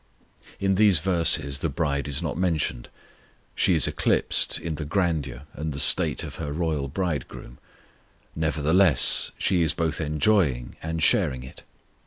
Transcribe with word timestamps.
In 0.59 0.73
these 0.81 0.97
verses 0.97 1.59
the 1.59 1.69
bride 1.69 2.07
is 2.07 2.23
not 2.23 2.35
mentioned; 2.35 2.89
she 3.53 3.75
is 3.75 3.85
eclipsed 3.87 4.59
in 4.59 4.73
the 4.73 4.83
grandeur 4.83 5.43
and 5.53 5.73
the 5.73 5.79
state 5.79 6.23
of 6.23 6.37
her 6.37 6.51
royal 6.51 6.87
Bridegroom; 6.87 7.59
nevertheless, 8.35 9.29
she 9.37 9.61
is 9.61 9.75
both 9.75 10.01
enjoying 10.01 10.75
and 10.81 11.03
sharing 11.03 11.43
it. 11.43 11.61